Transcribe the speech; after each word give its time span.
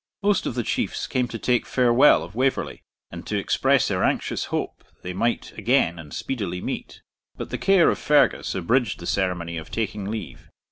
Most 0.23 0.47
of 0.47 0.55
the 0.55 0.63
Chiefs 0.63 1.05
came 1.05 1.27
to 1.27 1.37
take 1.37 1.67
farewell 1.67 2.23
of 2.23 2.33
Waverley, 2.33 2.81
and 3.11 3.23
to 3.27 3.37
express 3.37 3.87
their 3.87 4.03
anxious 4.03 4.45
hope 4.45 4.83
they 5.03 5.13
might 5.13 5.55
again, 5.59 5.99
and 5.99 6.11
speedily, 6.11 6.59
meet; 6.59 7.03
but 7.37 7.51
the 7.51 7.59
care 7.59 7.91
of 7.91 7.99
Fergus 7.99 8.55
abridged 8.55 8.99
the 8.99 9.05
ceremony 9.05 9.57
of 9.57 9.69
taking 9.69 10.09
leave. 10.09 10.49